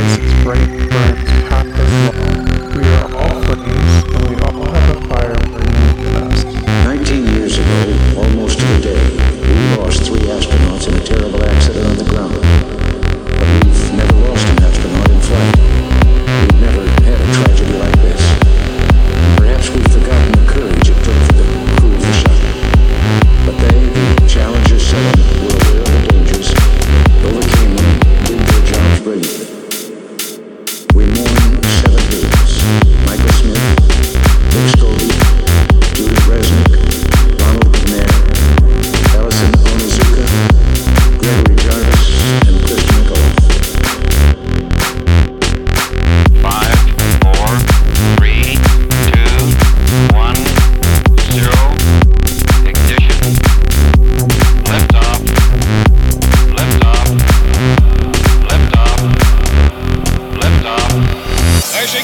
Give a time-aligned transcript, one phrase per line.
[0.00, 1.29] voices break burns.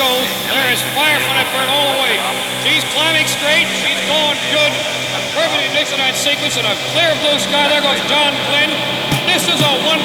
[0.00, 2.16] There is fire from that bird all the way.
[2.64, 3.68] She's climbing straight.
[3.84, 4.72] She's going good.
[4.72, 7.68] A Perfectly Nixonite sequence in a clear blue sky.
[7.68, 8.72] There goes John Glenn.
[9.28, 9.99] This is a one